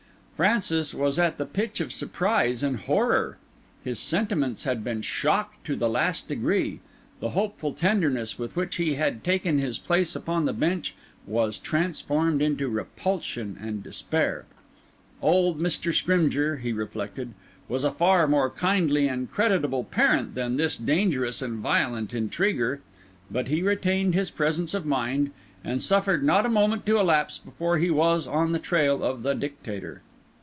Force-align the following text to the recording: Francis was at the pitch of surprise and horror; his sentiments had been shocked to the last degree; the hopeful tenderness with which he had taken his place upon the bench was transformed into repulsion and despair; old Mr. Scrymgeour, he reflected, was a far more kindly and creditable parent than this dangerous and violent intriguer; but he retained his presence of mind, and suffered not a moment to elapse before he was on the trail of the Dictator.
Francis 0.43 0.91
was 0.91 1.19
at 1.19 1.37
the 1.37 1.45
pitch 1.45 1.79
of 1.79 1.91
surprise 1.93 2.63
and 2.63 2.77
horror; 2.77 3.37
his 3.83 3.99
sentiments 3.99 4.63
had 4.63 4.83
been 4.83 4.99
shocked 5.03 5.63
to 5.63 5.75
the 5.75 5.87
last 5.87 6.27
degree; 6.27 6.79
the 7.19 7.29
hopeful 7.29 7.73
tenderness 7.73 8.39
with 8.39 8.55
which 8.55 8.77
he 8.77 8.95
had 8.95 9.23
taken 9.23 9.59
his 9.59 9.77
place 9.77 10.15
upon 10.15 10.45
the 10.45 10.51
bench 10.51 10.95
was 11.27 11.59
transformed 11.59 12.41
into 12.41 12.67
repulsion 12.69 13.55
and 13.61 13.83
despair; 13.83 14.45
old 15.21 15.59
Mr. 15.59 15.93
Scrymgeour, 15.93 16.55
he 16.55 16.73
reflected, 16.73 17.35
was 17.69 17.83
a 17.83 17.91
far 17.91 18.27
more 18.27 18.49
kindly 18.49 19.07
and 19.07 19.29
creditable 19.31 19.83
parent 19.83 20.33
than 20.33 20.55
this 20.55 20.75
dangerous 20.75 21.43
and 21.43 21.59
violent 21.59 22.15
intriguer; 22.15 22.81
but 23.29 23.47
he 23.47 23.61
retained 23.61 24.15
his 24.15 24.31
presence 24.31 24.73
of 24.73 24.87
mind, 24.87 25.29
and 25.63 25.83
suffered 25.83 26.23
not 26.23 26.47
a 26.47 26.49
moment 26.49 26.83
to 26.87 26.97
elapse 26.97 27.37
before 27.37 27.77
he 27.77 27.91
was 27.91 28.25
on 28.25 28.53
the 28.53 28.57
trail 28.57 29.03
of 29.03 29.21
the 29.21 29.35
Dictator. 29.35 30.01